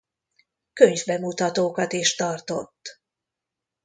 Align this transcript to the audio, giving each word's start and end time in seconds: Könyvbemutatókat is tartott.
Könyvbemutatókat 0.73 1.93
is 1.93 2.15
tartott. 2.15 3.01